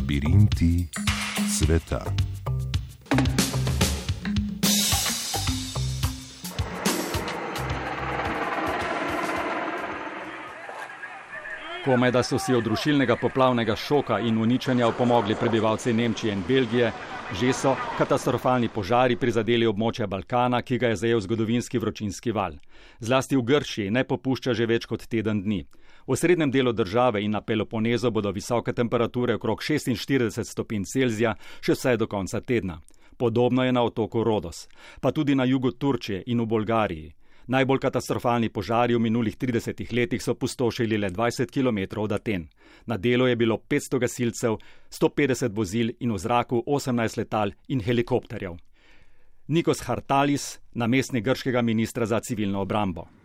[0.00, 0.88] Labirinti
[1.44, 2.00] sveta.
[11.84, 16.92] Komaj da so si od rušilnega poplavnega šoka in uničenja opomogli prebivalci Nemčije in Belgije,
[17.40, 22.58] že so katastrofalni požari prizadeli območje Balkana, ki ga je zajel zgodovinski vročinski val.
[22.98, 25.64] Zlasti v Gršiji ne popušča že več kot teden dni.
[26.06, 31.72] V srednjem delu države in na Peloponezu bodo visoke temperature okrog 46 stopinj Celzija še
[31.72, 32.80] vse do konca tedna.
[33.16, 34.68] Podobno je na otoku Rodos,
[35.00, 37.19] pa tudi na jugu Turčije in v Bolgariji.
[37.46, 42.48] Najbolj katastrofalni požari v minulih 30 letih so pustošili le 20 km od Aten.
[42.86, 44.56] Na delu je bilo 500 gasilcev,
[44.90, 48.56] 150 vozil in v zraku 18 letal in helikopterjev.
[49.48, 53.19] Nikos Hartalis, namestnik grškega ministra za civilno obrambo.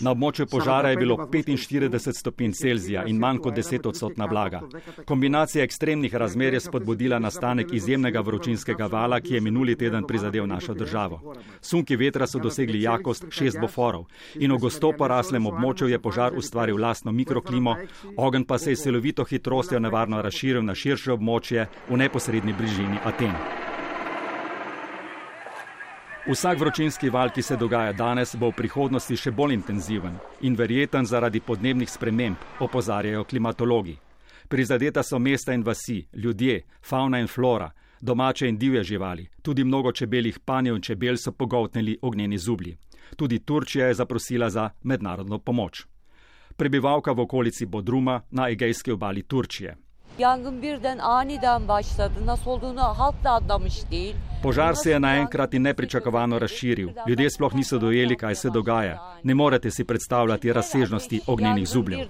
[0.00, 4.60] Na območju požara je bilo 45 stopinj Celzija in manj kot 10 odstotna vlaga.
[5.06, 10.74] Kombinacija ekstremnih razmer je spodbudila nastanek izjemnega vročinskega vala, ki je minuli teden prizadel našo
[10.74, 11.34] državo.
[11.60, 16.80] Sunki vetra so dosegli jakost 6 boforov in v gosto poraslem območju je požar ustvaril
[16.82, 17.76] lastno mikroklimo,
[18.16, 23.71] ogenj pa se je silovito hitrostjo nevarno razširil na širše območje v neposrednji bližini Aten.
[26.26, 31.06] Vsak vročinski val, ki se dogaja danes, bo v prihodnosti še bolj intenziven in verjeten
[31.06, 33.96] zaradi podnebnih sprememb, opozarjajo klimatologi.
[34.48, 39.92] Prizadeta so mesta in vasi, ljudje, fauna in flora, domače in divje živali, tudi mnogo
[39.92, 42.76] čebeljih panjev in čebel so pogoltnili ognjeni zublji.
[43.16, 45.86] Tudi Turčija je zaprosila za mednarodno pomoč.
[46.56, 49.76] Prebivalka v okolici Bodruma na Egejski obali Turčije.
[50.18, 52.14] Yangın birden aniden başladı.
[52.26, 54.16] Nasıl olduğunu halk da anlamış değil.
[54.42, 56.88] Požar se je naenkrat in nepričakovano razširil.
[57.08, 58.98] Ljudje sploh niso dojeli, kaj se dogaja.
[59.24, 62.06] Ne morete si predstavljati razsežnosti ognjenih zubljev.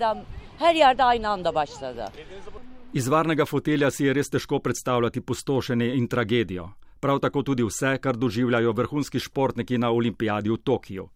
[2.92, 6.70] Iz varnega fotelja si je res težko predstavljati pustošenje in tragedijo.
[7.00, 11.08] Prav tako tudi vse, kar doživljajo vrhunski športniki na olimpijadi v Tokiu.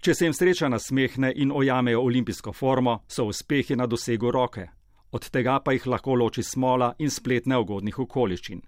[0.00, 4.68] Če se jim sreča nasmehne in ojamejo olimpijsko formo, so uspehi na dosegu roke
[5.16, 8.62] od tega pa jih lahko loči smola in splet neugodnih okoliščin.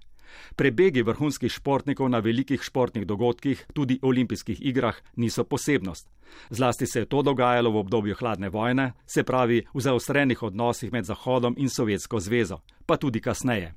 [0.56, 6.08] Prebegi vrhunskih športnikov na velikih športnih dogodkih, tudi olimpijskih igrah, niso posebnost.
[6.50, 11.04] Zlasti se je to dogajalo v obdobju hladne vojne, se pravi v zaostrenih odnosih med
[11.04, 13.74] Zahodom in Sovjetsko zvezo, pa tudi kasneje.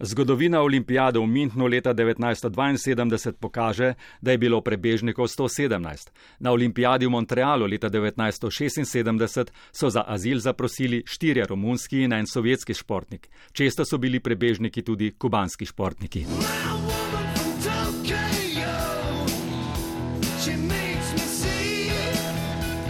[0.00, 6.10] Zgodovina olimpijade v Münchnu leta 1972 pokaže, da je bilo prebežnikov 117.
[6.38, 12.74] Na olimpijadi v Montrealu leta 1976 so za azil zaprosili štirje romunski in en sovjetski
[12.74, 13.28] športnik.
[13.52, 16.26] Često so bili prebežniki tudi kubanski športniki.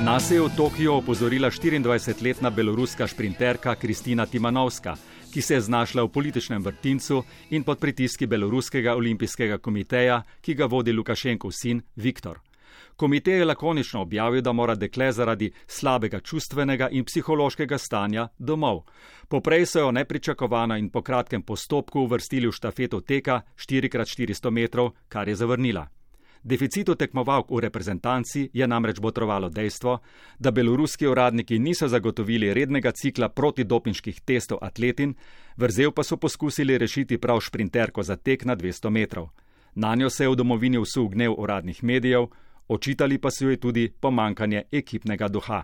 [0.03, 4.97] Nas je v Tokiu opozorila 24-letna beloruska šprinterka Kristina Timanovska
[5.33, 10.67] ki se je znašla v političnem vrtincu in pod pritiski Beloruskega olimpijskega komiteja, ki ga
[10.67, 12.41] vodi Lukašenkov sin Viktor.
[12.97, 18.85] Komitej je lakonično objavil, da mora dekle zaradi slabega čustvenega in psihološkega stanja domov.
[19.29, 25.29] Poprej so jo nepričakovano in po kratkem postopku uvrstili v štafeto teka 4x400 metrov, kar
[25.29, 25.89] je zavrnila.
[26.43, 29.99] Deficitu tekmovalk v reprezentanci je namreč botrovalo dejstvo,
[30.39, 35.15] da beloruski uradniki niso zagotovili rednega cikla protidopinških testov atletin,
[35.57, 39.29] vrzel pa so poskusili rešiti prav šprinterko za tek na 200 metrov.
[39.75, 42.27] Na njo se je v domovini usul gnev uradnih medijev,
[42.69, 45.63] očitali pa so jo tudi pomankanje ekipnega duha.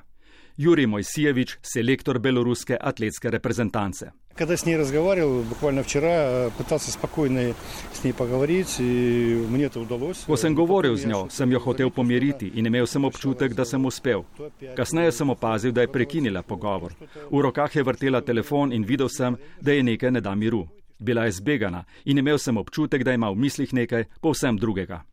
[0.56, 4.10] Juri Mojsijevič, selektor beloruske atletske reprezentance.
[4.38, 7.53] Когда с ней разговаривал, буквально вчера, пытался спокойно
[7.94, 10.25] с ней поговорить, и мне это удалось.
[10.25, 13.86] Ko sem govoril z njo, sem jo hotel pomiriti in imel sem občutek, da sem
[13.86, 14.25] uspel.
[14.75, 16.96] Kasneje sem opazil, da je prekinila pogovor.
[17.30, 20.68] V rokah je vrtela telefon in videl sem, da je nekaj ne da miru.
[20.97, 25.03] Bila je zbegana in imel sem občutek, da ima v mislih nekaj povsem drugega.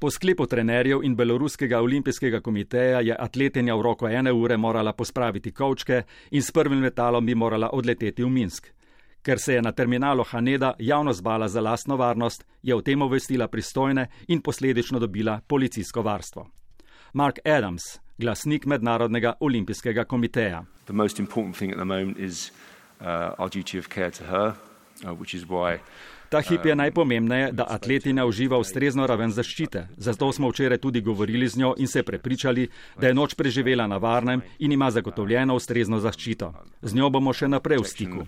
[0.00, 5.52] Po sklepu trenerjev in Beloruskega olimpijskega komiteja je atletinja v roko ene ure morala pospraviti
[5.52, 8.70] kavčke in s prvim letalom bi morala odleteti v Minsk.
[9.22, 13.48] Ker se je na terminalu Haneda javno zbala za lastno varnost, je o tem obvestila
[13.48, 16.48] pristojne in posledično dobila policijsko varstvo.
[17.12, 20.64] Mark Adams, glasnik Mednarodnega olimpijskega komiteja.
[26.30, 29.88] Ta hip je najpomembneje, da atletina uživa ustrezno raven zaščite.
[29.96, 32.68] Zato smo včeraj tudi govorili z njo in se prepričali,
[33.00, 36.52] da je noč preživela na varnem in ima zagotovljeno ustrezno zaščito.
[36.82, 38.22] Z njo bomo še naprej v stiku.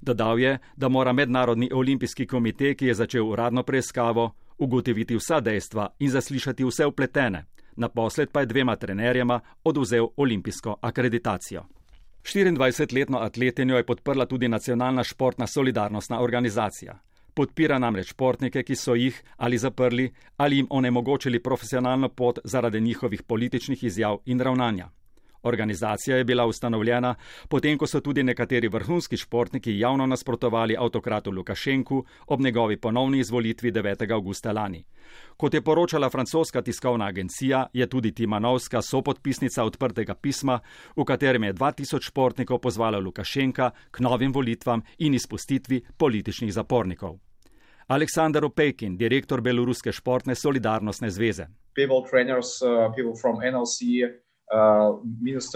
[0.00, 5.88] Dodal je, da mora Mednarodni olimpijski komitej, ki je začel uradno preiskavo, ugotoviti vsa dejstva
[5.98, 7.46] in zaslišati vse upletene.
[7.78, 11.77] naposled pa je dvema trenerjema oduzel olimpijsko akreditacijo.
[12.34, 16.98] 24-letno atletinjo je podprla tudi Nacionalna športna solidarnostna organizacija.
[17.34, 23.22] Podpira namreč športnike, ki so jih ali zaprli ali jim onemogočili profesionalno pot zaradi njihovih
[23.22, 24.88] političnih izjav in ravnanja.
[25.42, 27.14] Organizacija je bila ustanovljena
[27.48, 33.72] potem, ko so tudi nekateri vrhunski športniki javno nasprotovali avtokratu Lukašenku ob njegovi ponovni izvolitvi
[33.72, 34.12] 9.
[34.12, 34.84] augusta lani.
[35.36, 40.60] Kot je poročala francoska tiskovna agencija, je tudi Timanovska sopodpisnica odprtega pisma,
[40.96, 47.18] v katerem je 2000 športnikov pozvala Lukašenka k novim volitvam in izpustitvi političnih zapornikov.
[47.88, 51.46] Aleksandar Opejkin, direktor Beloruske športne solidarnostne zveze.
[51.74, 53.14] People, trainers, uh, people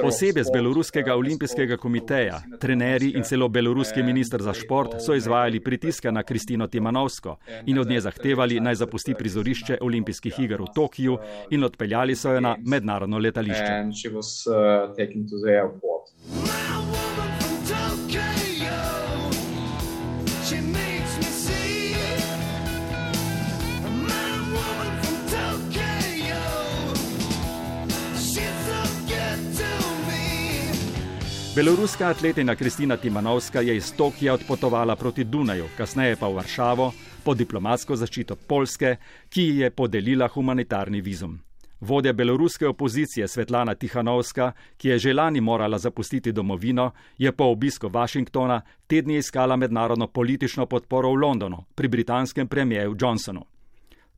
[0.04, 6.12] Osebe z Beloruskega olimpijskega komiteja, trenerji in celo beloruski minister za šport so izvajali pritiske
[6.12, 7.36] na Kristino Timanovsko
[7.66, 11.18] in od nje zahtevali naj zapusti prizorišče olimpijskih iger v Tokiju
[11.50, 13.84] in odpeljali so jo na mednarodno letališče.
[31.56, 36.92] Beloruska atletina Kristina Timanovska je iz Tokija odpotovala proti Dunaju, kasneje pa v Varšavo
[37.24, 38.96] po diplomatsko zaščito Polske,
[39.28, 41.36] ki ji je podelila humanitarni vizum.
[41.80, 47.88] Vodja beloruske opozicije Svetlana Tihanovska, ki je že lani morala zapustiti domovino, je po obisku
[47.88, 53.44] Washingtona tedni iskala mednarodno politično podporo v Londonu pri britanskem premijeju Johnsonu.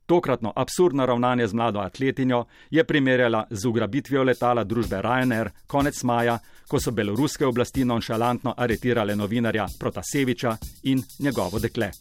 [0.05, 6.39] Tokratno absurdno ravnanje z mlado atletinjo je primerjala z ugrabitvijo letala družbe Ryanair konec maja,
[6.67, 11.91] ko so beloruske oblasti nonšalantno aretirale novinarja Protaseviča in njegovo dekle.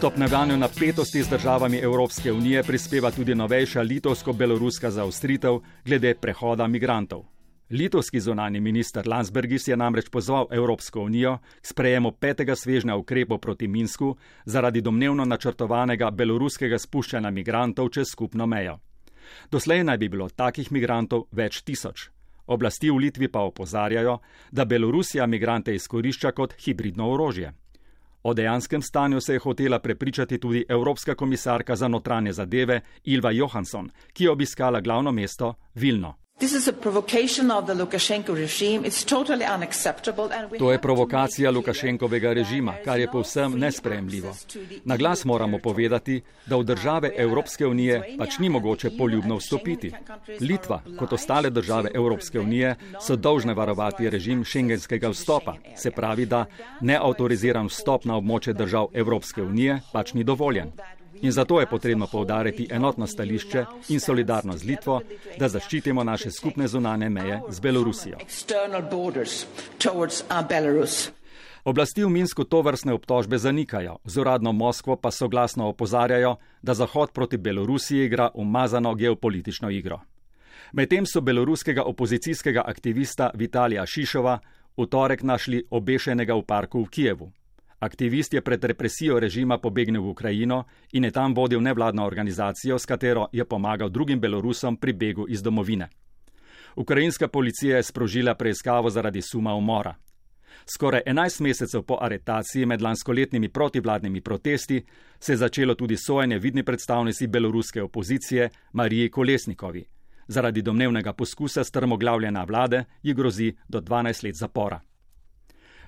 [0.00, 7.24] Stopnevanju napetosti z državami Evropske unije prispeva tudi novejša litovsko-beloruska zaostritev glede prehoda migrantov.
[7.70, 13.68] Litovski zunani minister Landsbergis je namreč pozval Evropsko unijo k sprejemu petega svežnja ukrepov proti
[13.68, 18.78] Minsku zaradi domnevno načrtovanega beloruskega spuščanja migrantov čez skupno mejo.
[19.50, 22.08] Doslej naj bi bilo takih migrantov več tisoč.
[22.46, 24.18] Oblasti v Litvi pa opozarjajo,
[24.50, 27.52] da Belorusija migrante izkorišča kot hibridno orožje.
[28.22, 33.90] O dejanskem stanju se je hotela prepričati tudi Evropska komisarka za notranje zadeve Ilva Johansson,
[34.12, 36.19] ki je obiskala glavno mesto Vilno.
[40.58, 44.36] To je provokacija Lukašenkovega režima, kar je povsem nespremljivo.
[44.84, 49.92] Na glas moramo povedati, da v države Evropske unije pač ni mogoče poljubno vstopiti.
[50.40, 56.46] Litva, kot ostale države Evropske unije, so dolžne varovati režim šengenskega vstopa, se pravi, da
[56.80, 60.72] neautoriziran vstop na območje držav Evropske unije pač ni dovoljen.
[61.22, 65.00] In zato je potrebno povdariti enotno stališče in solidarno z Litvo,
[65.38, 68.18] da zaščitimo naše skupne zunane meje z Belorusijo.
[71.64, 77.12] Oblasti v Minsku to vrstne obtožbe zanikajo, z uradno Moskvo pa soglasno opozarjajo, da Zahod
[77.12, 80.00] proti Belorusiji igra umazano geopolitično igro.
[80.72, 84.38] Medtem so beloruskega opozicijskega aktivista Vitalija Šišova
[84.76, 87.32] v torek našli obešenega v parku v Kijevu.
[87.80, 92.86] Aktivist je pred represijo režima pobegnil v Ukrajino in je tam vodil nevladno organizacijo, s
[92.86, 95.88] katero je pomagal drugim Belorusom pri begu iz domovine.
[96.76, 99.94] Ukrajinska policija je sprožila preiskavo zaradi suma umora.
[100.74, 104.84] Skoraj 11 mesecev po aretaciji med lanskoletnimi protivladnimi protesti
[105.18, 109.84] se je začelo tudi sojenje vidni predstavnici beloruske opozicije Mariji Kolesnikovi.
[110.28, 114.80] Zaradi domnevnega poskusa strmoglavljena vlade ji grozi do 12 let zapora.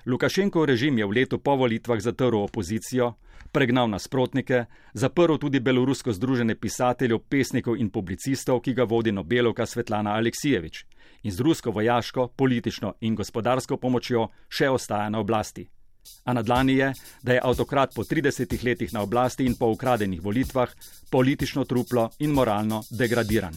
[0.05, 3.13] Lukašenkov režim je v letu po volitvah zatrl opozicijo,
[3.51, 10.17] pregnal nasprotnike, zaprl tudi belorusko združenje pisateljev, pesnikov in publicistov, ki ga vodi Nobelovka Svetlana
[10.19, 10.85] Aleksijevič
[11.23, 15.69] in z rusko vojaško, politično in gospodarsko pomočjo še ostaja na oblasti.
[16.25, 16.91] A na dlani je,
[17.23, 20.69] da je avtokrat po 30 letih na oblasti in po ukradenih volitvah
[21.11, 23.55] politično truplo in moralno degradiran.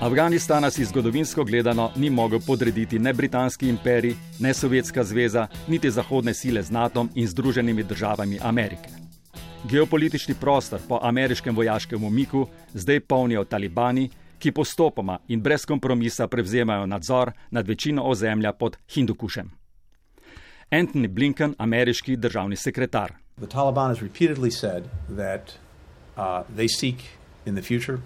[0.00, 6.34] Afganistana si zgodovinsko gledano ni mogel podrediti ne britanski imperij, ne Sovjetska zveza, niti zahodne
[6.34, 8.88] sile z NATO in Združenimi državami Amerike.
[9.70, 16.86] Geopolitični prostor po ameriškem vojaškem umiku zdaj polnijo talibani, ki postopoma in brez kompromisa prevzemajo
[16.86, 19.50] nadzor nad večino ozemlja pod Hindukušem.
[20.70, 23.12] Anthony Blinken, ameriški državni sekretar.
[23.38, 24.84] The Taliban has repeatedly said
[25.16, 25.52] that
[26.16, 26.96] uh, they seek
[27.46, 27.98] in the future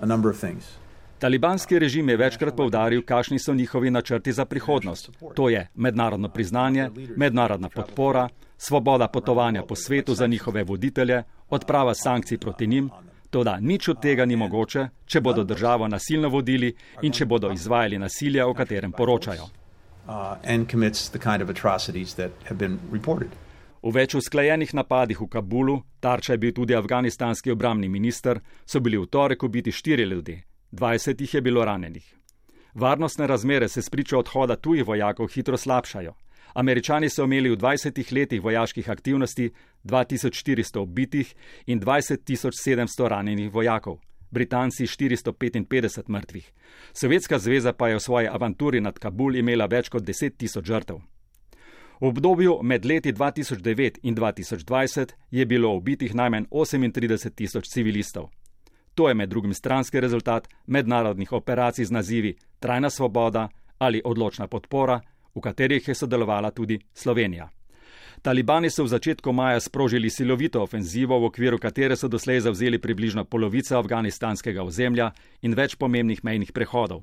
[0.00, 0.83] a number of things.
[1.18, 5.10] Talibanski režim je večkrat povdaril, kakšni so njihovi načrti za prihodnost.
[5.34, 8.28] To je mednarodno priznanje, mednarodna podpora,
[8.58, 12.90] svoboda potovanja po svetu za njihove voditelje, odprava sankcij proti njim.
[13.30, 17.98] Toda nič od tega ni mogoče, če bodo državo nasilno vodili in če bodo izvajali
[17.98, 19.48] nasilje, o katerem poročajo.
[23.82, 28.96] V več usklajenih napadih v Kabulu, tarča je bil tudi afganistanski obramni minister, so bili
[28.96, 30.38] v torek ubiti štiri ljudi.
[30.74, 32.14] 20 jih je bilo ranjenih.
[32.74, 36.14] Varnostne razmere se spričo odhoda tujih vojakov hitro slabšajo.
[36.54, 39.50] Američani so imeli v 20 letih vojaških aktivnosti
[39.84, 41.34] 2400 ubitih
[41.66, 43.98] in 20700 ranjenih vojakov,
[44.30, 46.52] Britanci 455 mrtvih.
[46.92, 50.98] Sovjetska zveza pa je v svoji avanturi nad Kabul imela več kot 10 tisoč žrtev.
[52.00, 58.30] V obdobju med leti 2009 in 2020 je bilo ubitih najmanj 38 tisoč civilistov.
[58.94, 63.48] To je med drugim stranski rezultat mednarodnih operacij z nazivi Trajna svoboda
[63.78, 65.00] ali Odločna podpora,
[65.34, 67.50] v katerih je sodelovala tudi Slovenija.
[68.22, 73.24] Talibani so v začetku maja sprožili silovito ofenzivo, v okviru katere so doslej zavzeli približno
[73.24, 75.10] polovico afganistanskega ozemlja
[75.42, 77.02] in več pomembnih mejnih prehodov.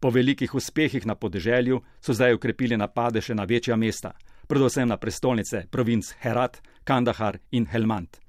[0.00, 4.16] Po velikih uspehih na podeželju so zdaj ukrepili napade še na večja mesta,
[4.48, 8.25] predvsem na prestolnice provinc Herat, Kandahar in Helmand.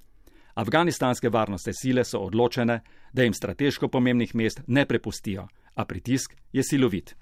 [0.57, 2.79] Afganistanske varnostne sile so odločene,
[3.13, 7.15] da jim strateško pomembnih mest ne prepustijo, a pritisk je silovit.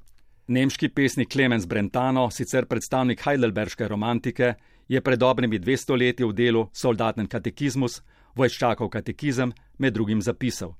[0.47, 4.53] Nemški pesnik Clemens Brentano, sicer predstavnik Heidelberške romantike,
[4.87, 8.01] je pred dobrimi 200 leti v delu Soldaten katekizmus,
[8.35, 10.75] vojščakov katekizem, med drugim zapisal: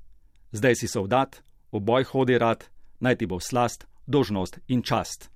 [0.52, 2.70] Zdaj si soldat, v boj hodi rad,
[3.00, 5.35] naj ti bo slast, dožnost in čast.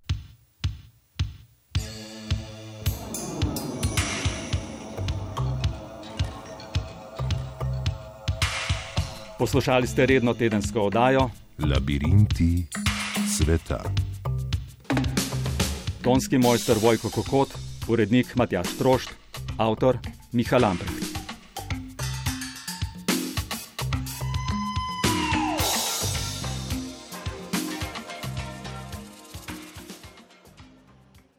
[9.40, 11.30] Poslušali ste redno tedensko oddajo
[11.60, 12.66] Labirinti
[13.38, 13.84] sveta.
[16.04, 17.50] Tonski mojster Vojko Kokot,
[17.88, 19.10] urednik Matjaš Trošt,
[19.58, 19.98] avtor
[20.32, 20.99] Miha Lambrecht.